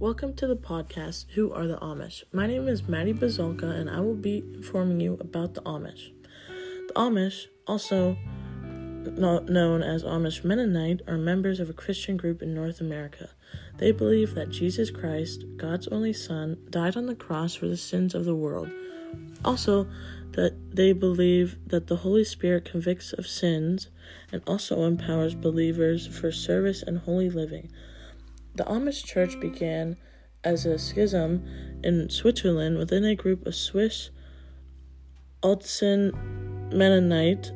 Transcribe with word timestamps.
Welcome 0.00 0.32
to 0.36 0.46
the 0.46 0.56
podcast, 0.56 1.26
Who 1.34 1.52
Are 1.52 1.66
the 1.66 1.76
Amish? 1.76 2.22
My 2.32 2.46
name 2.46 2.68
is 2.68 2.88
Maddie 2.88 3.12
Bazalka, 3.12 3.64
and 3.64 3.90
I 3.90 4.00
will 4.00 4.14
be 4.14 4.38
informing 4.54 4.98
you 4.98 5.18
about 5.20 5.52
the 5.52 5.60
Amish. 5.60 6.08
The 6.88 6.94
Amish, 6.94 7.48
also 7.66 8.16
known 9.04 9.82
as 9.82 10.02
Amish 10.02 10.42
Mennonite, 10.42 11.02
are 11.06 11.18
members 11.18 11.60
of 11.60 11.68
a 11.68 11.74
Christian 11.74 12.16
group 12.16 12.40
in 12.40 12.54
North 12.54 12.80
America. 12.80 13.28
They 13.76 13.92
believe 13.92 14.34
that 14.36 14.48
Jesus 14.48 14.90
Christ, 14.90 15.44
God's 15.58 15.86
only 15.88 16.14
Son, 16.14 16.56
died 16.70 16.96
on 16.96 17.04
the 17.04 17.14
cross 17.14 17.54
for 17.54 17.68
the 17.68 17.76
sins 17.76 18.14
of 18.14 18.24
the 18.24 18.34
world. 18.34 18.70
Also, 19.44 19.86
that 20.32 20.74
they 20.74 20.94
believe 20.94 21.58
that 21.66 21.88
the 21.88 21.96
Holy 21.96 22.24
Spirit 22.24 22.64
convicts 22.64 23.12
of 23.12 23.26
sins 23.26 23.88
and 24.32 24.40
also 24.46 24.84
empowers 24.84 25.34
believers 25.34 26.06
for 26.06 26.32
service 26.32 26.82
and 26.82 27.00
holy 27.00 27.28
living. 27.28 27.70
The 28.60 28.66
Amish 28.66 29.06
church 29.06 29.40
began 29.40 29.96
as 30.44 30.66
a 30.66 30.78
schism 30.78 31.42
in 31.82 32.10
Switzerland 32.10 32.76
within 32.76 33.06
a 33.06 33.14
group 33.14 33.46
of 33.46 33.54
Swiss 33.54 34.10
Alsatian 35.42 36.12
Mennonite 36.70 37.52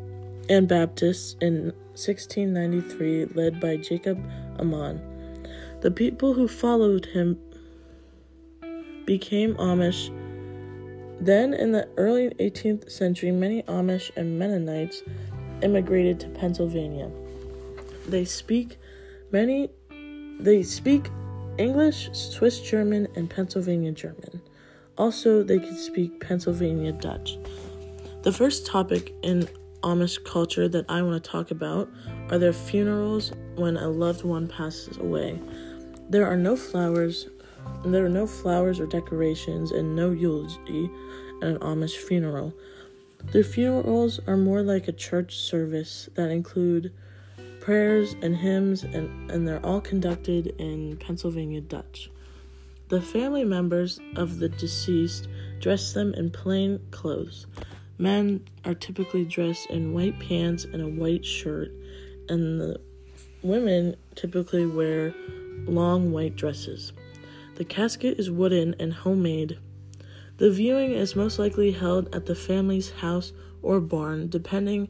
and 0.49 0.67
Baptists 0.67 1.37
in 1.43 1.75
1693, 1.93 3.27
led 3.35 3.61
by 3.61 3.77
Jacob 3.77 4.19
Amann. 4.59 4.99
The 5.83 5.91
people 5.91 6.33
who 6.33 6.49
followed 6.49 7.05
him 7.05 7.39
became 9.05 9.57
Amish. 9.57 10.09
Then, 11.21 11.53
in 11.53 11.73
the 11.73 11.87
early 11.99 12.31
18th 12.41 12.91
century, 12.91 13.31
many 13.31 13.63
Amish 13.65 14.11
and 14.17 14.39
Mennonites 14.39 15.03
immigrated 15.61 16.19
to 16.21 16.29
Pennsylvania. 16.31 17.11
They 18.09 18.25
speak 18.25 18.79
many 19.31 19.69
they 20.41 20.63
speak 20.63 21.11
English, 21.59 22.11
Swiss 22.13 22.61
German, 22.61 23.09
and 23.15 23.31
Pennsylvania 23.31 23.93
German. 23.93 24.41
Also, 24.97 25.43
they 25.43 25.59
can 25.59 25.77
speak 25.77 26.21
Pennsylvania 26.21 26.93
Dutch. 26.93 27.39
The 28.23 28.33
first 28.33 28.67
topic 28.67 29.13
in 29.23 29.49
Amish 29.83 30.23
culture 30.25 30.69
that 30.69 30.87
I 30.89 31.03
want 31.03 31.23
to 31.23 31.31
talk 31.31 31.51
about 31.51 31.91
are 32.31 32.39
their 32.39 32.53
funerals 32.53 33.33
when 33.57 33.77
a 33.77 33.89
loved 33.89 34.25
one 34.25 34.49
passes 34.49 34.97
away. 34.97 35.41
There 36.09 36.27
are 36.27 36.37
no 36.37 36.57
flowers, 36.57 37.29
there 37.85 38.05
are 38.05 38.11
no 38.11 38.27
flowers 38.27 38.81
or 38.81 38.87
decorations, 38.87 39.73
and 39.73 39.95
no 39.95 40.11
eulogy 40.11 40.91
at 41.43 41.49
an 41.49 41.59
Amish 41.59 41.97
funeral. 41.97 42.55
Their 43.33 43.45
funerals 43.45 44.21
are 44.27 44.37
more 44.37 44.63
like 44.63 44.89
a 44.89 44.93
church 44.93 45.37
service 45.37 46.09
that 46.15 46.31
include 46.31 46.93
prayers 47.65 48.15
and 48.21 48.37
hymns, 48.37 48.85
and, 48.85 49.31
and 49.31 49.49
they're 49.49 49.65
all 49.65 49.81
conducted 49.81 50.49
in 50.59 50.99
Pennsylvania 50.99 51.63
Dutch. 51.63 52.11
The 52.89 53.01
family 53.01 53.43
members 53.43 53.99
of 54.17 54.39
the 54.39 54.51
deceased 54.51 55.29
dress 55.61 55.95
them 55.95 56.13
in 56.13 56.31
plain 56.31 56.79
clothes. 56.91 57.47
Men 57.97 58.45
are 58.67 58.75
typically 58.75 59.25
dressed 59.25 59.71
in 59.71 59.95
white 59.95 60.21
pants 60.21 60.65
and 60.65 60.83
a 60.83 60.89
white 60.89 61.25
shirt, 61.25 61.73
and 62.29 62.61
the 62.61 62.81
women 63.43 63.97
typically 64.15 64.67
wear 64.67 65.15
long 65.65 66.13
white 66.13 66.37
dresses. 66.37 66.93
The 67.55 67.65
casket 67.65 68.21
is 68.21 68.31
wooden 68.31 68.75
and 68.79 68.93
homemade. 68.93 69.57
The 70.37 70.51
viewing 70.51 70.93
is 70.93 71.17
most 71.17 71.39
likely 71.39 71.73
held 71.73 72.15
at 72.15 72.27
the 72.27 72.35
family's 72.35 72.91
house 72.91 73.33
or 73.63 73.81
barn, 73.81 74.29
depending 74.29 74.89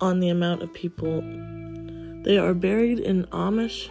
on 0.00 0.20
the 0.20 0.28
amount 0.28 0.62
of 0.62 0.72
people 0.72 1.20
they 2.22 2.38
are 2.38 2.54
buried 2.54 2.98
in 2.98 3.24
Amish 3.26 3.88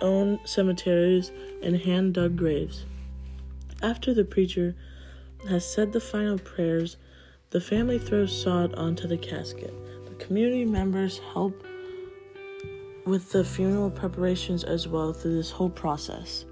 owned 0.00 0.40
cemeteries 0.44 1.30
and 1.62 1.76
hand 1.76 2.14
dug 2.14 2.36
graves. 2.36 2.84
After 3.82 4.14
the 4.14 4.24
preacher 4.24 4.74
has 5.48 5.64
said 5.64 5.92
the 5.92 6.00
final 6.00 6.38
prayers, 6.38 6.96
the 7.50 7.60
family 7.60 7.98
throws 7.98 8.40
sod 8.40 8.74
onto 8.74 9.08
the 9.08 9.16
casket. 9.16 9.74
The 10.06 10.24
community 10.24 10.64
members 10.64 11.20
help 11.32 11.64
with 13.04 13.32
the 13.32 13.44
funeral 13.44 13.90
preparations 13.90 14.62
as 14.62 14.86
well 14.86 15.12
through 15.12 15.34
this 15.34 15.50
whole 15.50 15.70
process. 15.70 16.44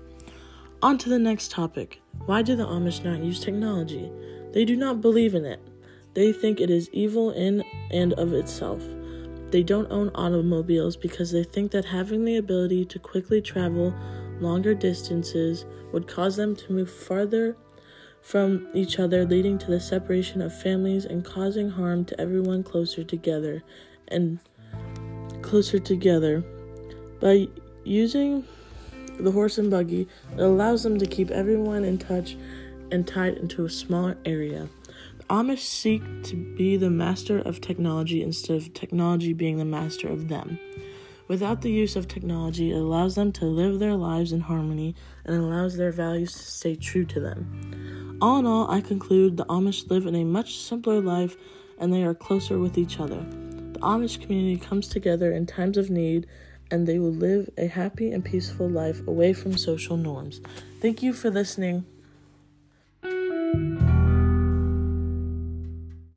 On 0.83 0.99
to 0.99 1.09
the 1.09 1.19
next 1.19 1.51
topic. 1.51 2.01
Why 2.27 2.43
do 2.43 2.57
the 2.57 2.67
Amish 2.67 3.05
not 3.05 3.23
use 3.23 3.41
technology? 3.41 4.11
They 4.53 4.65
do 4.65 4.77
not 4.77 5.01
believe 5.01 5.35
in 5.35 5.45
it. 5.45 5.61
They 6.15 6.33
think 6.33 6.61
it 6.61 6.71
is 6.71 6.91
evil 6.93 7.31
in 7.31 7.63
and 7.91 8.13
of 8.15 8.33
itself. 8.33 8.83
They 9.51 9.63
don't 9.63 9.91
own 9.91 10.11
automobiles 10.15 10.97
because 10.97 11.33
they 11.33 11.43
think 11.43 11.73
that 11.73 11.87
having 11.87 12.25
the 12.25 12.37
ability 12.37 12.85
to 12.87 12.99
quickly 12.99 13.41
travel 13.41 13.95
longer 14.41 14.75
distances 14.75 15.65
would 15.93 16.07
cause 16.07 16.37
them 16.37 16.55
to 16.57 16.73
move 16.73 16.91
farther 16.91 17.57
from 18.23 18.69
each 18.75 18.99
other, 18.99 19.25
leading 19.25 19.59
to 19.59 19.67
the 19.71 19.81
separation 19.81 20.41
of 20.41 20.57
families 20.57 21.05
and 21.05 21.25
causing 21.25 21.71
harm 21.71 22.05
to 22.05 22.21
everyone 22.21 22.63
closer 22.63 23.03
together 23.03 23.63
and 24.09 24.39
closer 25.43 25.79
together. 25.79 26.45
By 27.21 27.49
using 27.85 28.45
the 29.19 29.33
horse 29.33 29.59
and 29.59 29.71
buggy, 29.71 30.07
it 30.33 30.41
allows 30.41 30.83
them 30.83 30.99
to 30.99 31.07
keep 31.07 31.31
everyone 31.31 31.85
in 31.85 31.99
touch 31.99 32.37
and 32.91 33.07
tied 33.07 33.39
into 33.39 33.65
a 33.65 33.71
smaller 33.71 34.17
area. 34.25 34.69
Amish 35.31 35.61
seek 35.61 36.03
to 36.25 36.35
be 36.35 36.77
the 36.77 36.91
master 36.91 37.39
of 37.39 37.61
technology 37.61 38.21
instead 38.21 38.57
of 38.57 38.75
technology 38.75 39.33
being 39.33 39.59
the 39.59 39.65
master 39.65 40.09
of 40.09 40.27
them. 40.27 40.59
Without 41.29 41.63
the 41.63 41.71
use 41.71 41.95
of 41.95 42.09
technology, 42.09 42.73
it 42.73 42.77
allows 42.77 43.15
them 43.15 43.31
to 43.35 43.45
live 43.45 43.79
their 43.79 43.95
lives 43.95 44.33
in 44.33 44.41
harmony 44.41 44.97
and 45.25 45.37
allows 45.37 45.77
their 45.77 45.93
values 45.93 46.33
to 46.33 46.39
stay 46.41 46.75
true 46.75 47.05
to 47.05 47.21
them. 47.21 48.19
All 48.21 48.41
in 48.41 48.47
all, 48.47 48.69
I 48.69 48.81
conclude 48.81 49.37
the 49.37 49.45
Amish 49.45 49.89
live 49.89 50.05
in 50.07 50.17
a 50.17 50.25
much 50.25 50.59
simpler 50.59 51.01
life 51.01 51.37
and 51.79 51.93
they 51.93 52.03
are 52.03 52.13
closer 52.13 52.59
with 52.59 52.77
each 52.77 52.99
other. 52.99 53.21
The 53.21 53.79
Amish 53.83 54.21
community 54.21 54.57
comes 54.57 54.89
together 54.89 55.31
in 55.31 55.47
times 55.47 55.79
of 55.79 55.91
need 55.91 56.27
and 56.73 56.89
they 56.89 56.99
will 56.99 57.13
live 57.13 57.49
a 57.57 57.69
happy 57.69 58.11
and 58.11 58.25
peaceful 58.25 58.69
life 58.69 59.07
away 59.07 59.33
from 59.33 59.57
social 59.57 59.97
norms. 59.97 60.41
Thank 60.81 61.05
you 61.05 61.13
for 61.13 61.31
listening. 61.31 61.87